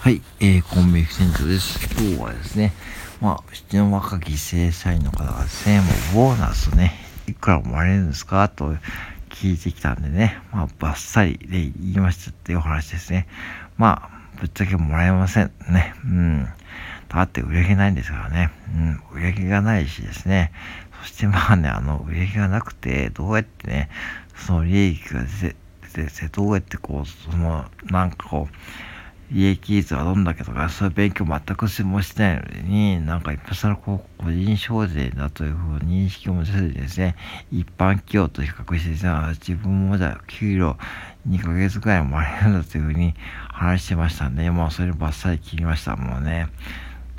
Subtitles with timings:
[0.00, 1.78] はい、えー、コンビニ船長です。
[1.94, 2.72] 今日はですね、
[3.20, 5.82] まあ、うちの若き正社員の方がですね、
[6.14, 6.94] もうボーナスね、
[7.28, 8.72] いくらもらえるんですかと
[9.28, 13.28] 聞いてきたんでね、まあ、バッサリで言いましたっていうお話ですね。
[13.76, 15.92] まあ、ぶっちゃけもらえませんね。
[16.02, 16.48] うん。
[17.10, 18.50] だって売り上げないんですからね。
[18.74, 20.50] うん、売り上げがないしですね。
[21.02, 23.90] そしてまあね、あの、売り上げがなくて、どうやってね、
[24.34, 28.89] その利益が出て、どうやってこう、その、なんかこう、
[29.30, 37.16] 利益率はどんだけとか、そういう勉強全くしてもしてないのに、なんか一発の、個人消税だというふうに認識を持たせてですね、
[37.52, 40.76] 一般企業と比較してですね、自分もじゃあ給料
[41.28, 43.14] 2ヶ月くらいもらえるんだというふうに
[43.48, 45.94] 話してましたんで、もうそればっさり切りました。
[45.96, 46.48] もうね、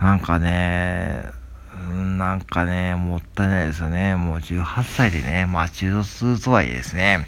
[0.00, 1.39] なんかね、
[1.88, 4.14] なんかね、もったいないですよね。
[4.14, 7.26] もう18歳でね、まあ中卒とはいえですね、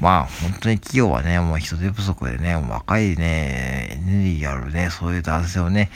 [0.00, 5.90] まあ本当に企業はね、もう人手不足でね、若いね、エネルギーあるね、そういう男性をね、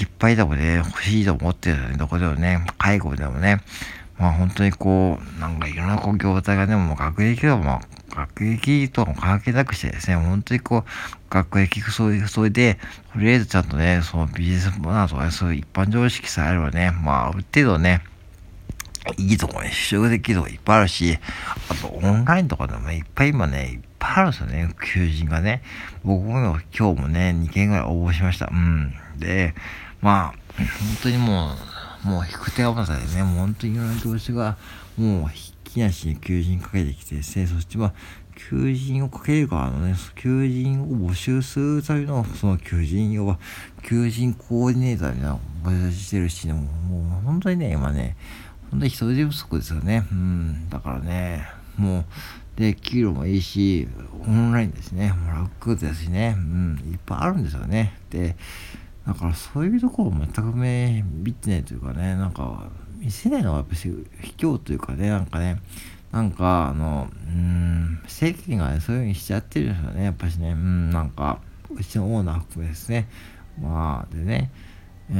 [0.00, 3.60] 引っ張りでもね、欲しいと思ってるよね、どこでもね、介護でもね、
[4.18, 7.80] まあ本当にこう、なんかいろんなこう業態がね、もう学歴はも
[8.10, 10.84] う、学歴とも関係なくしてですね、本当にこう、
[11.30, 12.78] 学歴そい、それで、
[13.12, 18.02] とりあえずちゃんとね、そのビジネスマナーとかそういう一般常識さえあればね、まあある程度ね、
[19.16, 21.18] いいとこに就職できるとこいっぱいあるし、
[21.68, 25.62] あとオンラインとかでもいっぱい今ね、いっぱいあるんですよね、求人がね。
[26.04, 28.48] 僕も今日もね、2件ぐらい応募しました。
[28.50, 28.94] うん。
[29.18, 29.54] で、
[30.00, 30.66] まあ、本
[31.04, 31.56] 当にもう、
[32.04, 34.56] もう引く手あまさでね、もう本当にいろんな業種が、
[34.96, 37.92] もうひっきなしに求人かけてきてですね、そしてまあ、
[38.50, 43.38] 求人をかける側のね、求人を募集するための、その求人、要は、
[43.82, 48.16] 求人コーディネーターみたいな募集してるし、もう本当にね、今ね、
[48.70, 50.06] 本当に人手不足ですよね。
[50.12, 50.68] うん。
[50.70, 52.04] だからね、もう、
[52.60, 53.88] で、給料もいいし、
[54.26, 55.12] オンラインですね。
[55.12, 56.34] もう楽ですしね。
[56.36, 56.78] うん。
[56.92, 57.94] いっぱいあるんですよね。
[58.10, 58.36] で、
[59.08, 63.88] だからそういうところを全く目見てないというかね、なんか、見せないのはやっぱし
[64.20, 65.62] 卑怯というかね、なんかね、
[66.12, 70.04] なんか、あの、うん、世間がね、そういうふうにしちゃってるんですよね。
[70.04, 71.40] やっぱしね、うん、なんか、
[71.74, 73.08] うちのオーナー含めですね。
[73.58, 74.50] まあ、でね、
[75.10, 75.16] う、ん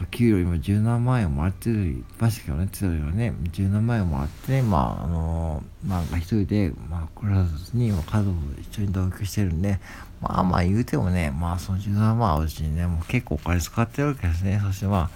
[0.00, 8.30] か給料今十何万円をもらってる、ましたけどね、つよりはね、十何万円をもらってね、まあ、あのー、なんか一人で、まあ、クラスに家族
[8.60, 9.78] 一緒に同居してるんで、
[10.20, 14.60] まあまあ言うてもね、まあその十何万あるうちにね、もう結構お金使ってるわけですね。
[14.62, 15.10] そしてま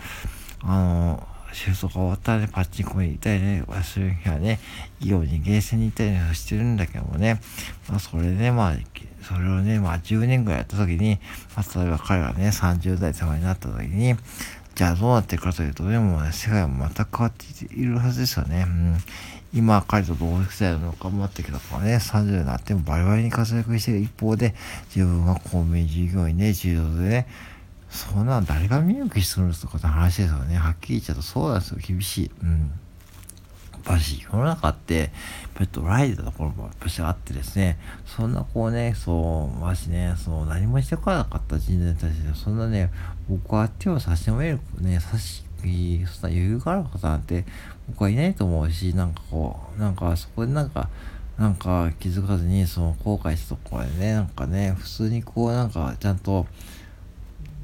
[0.63, 4.59] あ、あのー収束が終わったらね、パッチンコに行ったりね、忘れる日はね、
[5.01, 7.41] 医療にゲーセンに行ったりねしてるんだけどもね、
[7.89, 8.75] まあそれでまあ、
[9.23, 11.21] それをね、まあ10年ぐらいやった時に、
[11.57, 14.17] まあ例えば彼がね、30代様になった時に、
[14.75, 18.65] じゃあどうなっていくかというと、でもね、世界も全く変わっているはずですよね。
[18.67, 18.97] うん、
[19.55, 24.55] 今、彼と同世代の頑張ってきたとかね、30になってもバリバリに活躍している一方で、
[24.95, 27.29] 自分は公務員従業員ね、重要でね、
[27.89, 30.57] そんなん誰が見抜きするんですかって話ですよね。
[30.57, 31.79] はっきり言っちゃうとそうなんですよ。
[31.81, 32.31] 厳しい。
[32.43, 32.73] うん。
[33.87, 35.09] やっぱし世の中って、やっ
[35.55, 42.91] ぱりドライなところもやっぱしあってですね、そんなこうね、そう、ましね、そう、何もしてこなかった人材たちで、そんなね、
[43.29, 47.45] 僕は手を差し伸べる、ね、差し、そんな余裕がある方なんて、
[47.89, 50.89] 僕はいないと思うし、なんかこう、なんかそこでなんか、
[51.39, 56.47] なんか気づかずに、その後悔したところでね、なんかね、普通にこう、なんかちゃんと、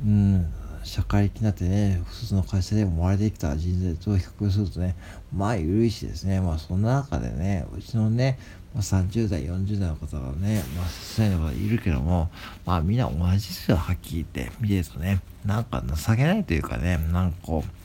[0.05, 0.53] うん、
[0.83, 4.97] 社会的になってね、普通の会社でも回れてきた人材と比較するとね、
[5.35, 8.39] まあ、緩いしですね、まあ、そんな中でね、うちのね、
[8.75, 12.31] まあ、30代、40代の方がね、まあ、そういうのがいるけども、
[12.65, 14.53] まあ、みんな同じですよ、はっきり言って。
[14.61, 17.81] 見てるとね、なんか情けないというかね、なんかこう、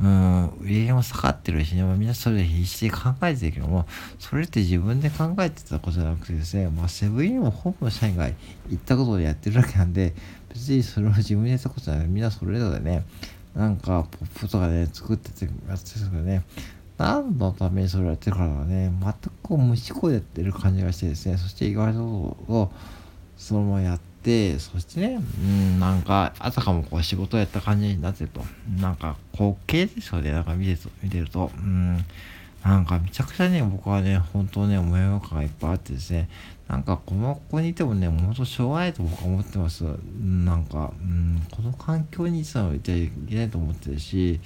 [0.00, 3.84] うん、売り上げも下がってるしね、まあ、みんなそれで必死で考えてるけども、
[4.20, 8.28] それって自分で考えてたことじゃなくてですね、まあ、セブンイレブン本部の社員が
[8.68, 10.14] 言ったことでやってるわけなんで、
[10.58, 12.06] 別にそれを自分でやったことない。
[12.08, 13.04] みんなそれぞれね、
[13.54, 16.42] なんか、ポップとかで、ね、作っててやってるけどね、
[16.96, 22.70] 何のためにそれをやってるからね、全くこう無思考でやってる感じがしてですね、そして意外と
[23.36, 28.42] そのままやって、そしてね、うん、なんか、あたかもこう仕事をやった感じになってると、
[28.80, 32.04] なんか滑稽ですよね、なんか見てると、見てると、うん、
[32.64, 36.28] なんかめちゃくちゃね、僕はね、本当ね、模様感がいっぱいあってですね、
[36.68, 39.84] なんかこの子にいてもね、もうとしょうがないと僕は思ってます。
[40.20, 44.38] なんか、うん、この環境にいつもいてはいけないと思ってるし、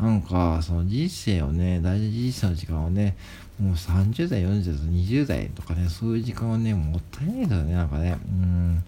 [0.00, 3.16] なんか、その人生をね、大事な人生の時間をね、
[3.60, 8.18] もう30代、40代、20代とかね、そういう時間はね、もったいないですよね、なんかね。
[8.26, 8.84] うん。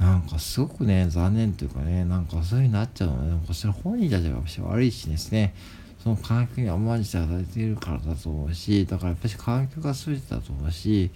[0.00, 5.54] なんかすごくね、残念というかね、なんかそういう風になっちゃうのはね、こちら本人たちが悪いしですね、
[6.02, 11.10] その環境に甘んじて与えているからだと思うし、だからやっぱり環境が全てだと思うし、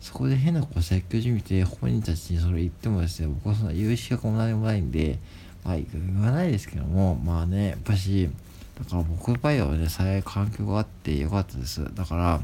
[0.00, 5.18] そこで変なこう説教じみて本人たちにそれ言ってもですね、僕はそんな言う資格も何もないんで、
[5.62, 5.86] まあ言
[6.22, 8.30] わないですけども、まあね、やっぱし、
[8.78, 11.84] だから僕の場合はね、幸い環境があってよかったです。
[11.94, 12.40] だから、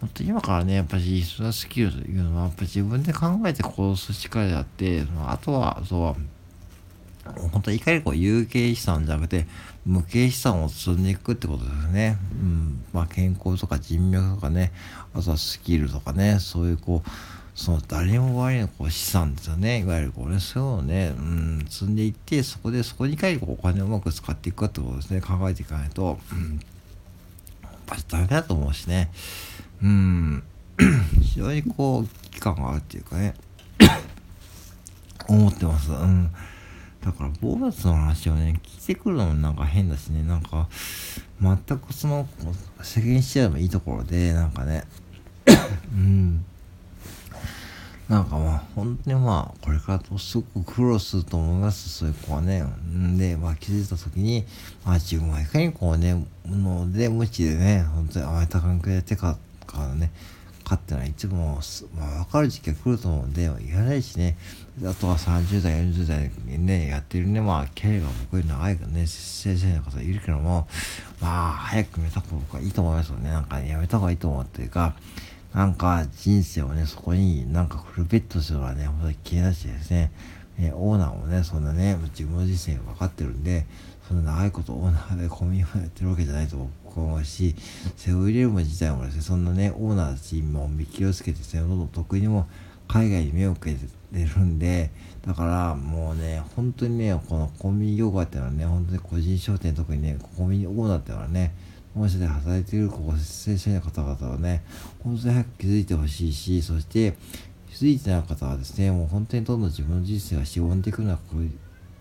[0.00, 6.33] 本当今からね、やっぱり必要なスキルというのは、やっぱ自分で考えて行動する力であって、あとは、そう、
[7.52, 9.46] 本当いかにこう有形資産じゃなくて
[9.86, 12.16] 無形資産を積んでいくってことですね。
[12.32, 12.84] うん。
[12.92, 14.72] まあ健康とか人脈とかね、
[15.14, 17.10] あとはスキルとかね、そういうこう、
[17.54, 19.80] その誰も悪いのこう資産ですよね。
[19.80, 25.20] いわゆるこうね、そういうのをね、うん、積んでいって、そこでそこにいかにこうお金をうまく使っていくかってことですね。
[25.20, 26.60] 考えていかないと、うん、
[27.62, 29.10] やっぱりダメだと思うしね。
[29.82, 30.42] うん、
[31.20, 33.34] 非常にこう、期間があるっていうかね、
[35.28, 35.92] 思ってます。
[35.92, 36.30] うん。
[37.04, 40.68] だから、ボーナスの話をね、聞いてくるのもなんか変だしね、なんか、
[41.40, 42.26] 全くその、
[42.82, 44.84] 世間しちゃえばいいところで、なんかね、
[45.92, 46.44] うん。
[48.08, 52.62] なんかまあ、本当にまあ、これからとすごく苦労すると思います、そういう子はね。
[52.62, 54.46] んで、まあ気づいた時に、
[54.84, 59.36] まあ自分はいかにこうね、ので、無知でね、本当に甘えた環境でやってか、
[59.66, 60.10] からね、
[60.64, 61.60] かってのはいつも、
[61.96, 64.36] まあ、分かる時期が来ると思うんで、言わないしね、
[64.84, 70.66] あとは30代、40代にね、やってるね、まあ、キャリアが僕より長いからね、先生の方いるけども、
[71.20, 73.30] まあ、早くやめた方がいいと思いますよね。
[73.30, 74.94] なんか、ね、やめた方がいいと思うっていうか、
[75.52, 80.10] なんか、人生をね、そこになんかフルベットするのはね、本当に気になってですね、
[80.58, 83.66] えオーナーもね、そんなね、自分の人生分かってるんで、
[84.08, 87.54] そんな長いことオーナーでコンビニをやってるわけじゃないと思うし、
[87.96, 92.46] セブンイレブン自体もですね、そんなね、オーナーたちも見気をつけてですね、どんどん得意にも
[92.86, 93.80] 海外に目をかけて
[94.12, 94.90] るんで、
[95.26, 101.54] だからもうね、本当にね、このコンビニ業界っていうのはね、本当に個人商店特にね、コンビニオーナーっていうのはね、
[101.94, 104.62] 本社で働いているここ正社員の方々はね、
[105.02, 107.14] 本当に早く気づいてほしいし、そして、
[107.70, 111.18] 気づいてない方はですね、もう本当にどんどん自分の人生がしぼんでいくのは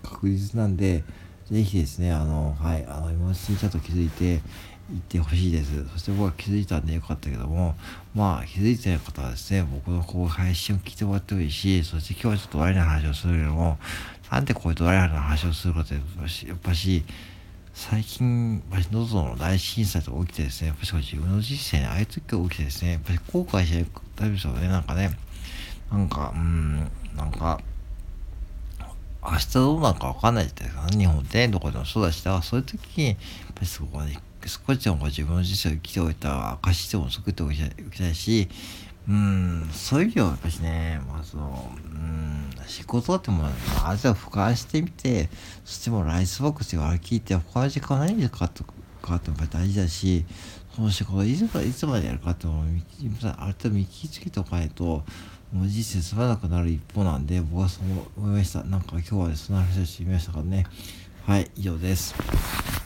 [0.03, 1.03] 確実なんで、
[1.51, 4.41] ぜひですね、あの、はい、あの、今のうちにちゃんと気づいていっ
[5.07, 5.85] てほしいです。
[5.89, 7.75] そして僕は気づいたんでよかったけども、
[8.15, 13.77] まあ、気づいてない方はですね、僕のこう配信を聞いてもらってもいいし、そして今日はちょっと悪いな話をするけども、
[14.31, 15.99] なんでこういうと悪いな話をするかって、や
[16.53, 17.03] っぱし、
[17.73, 25.17] 最近、やっぱり喉の大震災とか起きてですね、やっぱし自分の人生にああいう時が起きてですね、やっぱり後悔してるタイプですよね、なんかね、
[25.91, 27.59] なんか、うん、なんか、
[29.25, 30.65] 明日どうなるか分かんないって
[30.97, 33.17] 日本でどこでもそうだし、だそういう時に、やっ
[33.55, 37.57] ぱりそこに少しでも自分の人生を生きておいた証でも作っておき
[37.97, 38.49] たいし、
[39.07, 43.45] うん、そういう意味ではやっぱしね、まあその、うん、仕事っても、
[43.83, 45.29] あじゃあ俯瞰してみて、
[45.65, 48.63] そしてもライスボックスが聞いて、他の時間何でかと
[49.01, 50.25] かってやっぱ大事だし、
[50.75, 52.65] その仕事いついつまでやるかってもあ
[53.47, 55.03] る程度見聞きつけておかないと、
[55.53, 57.83] もう人生すまなくなる一方なんで、僕はそう
[58.17, 58.63] 思いました。
[58.63, 60.65] なんか今日はね、その話をしてみましたからね。
[61.25, 62.82] はい、以上です。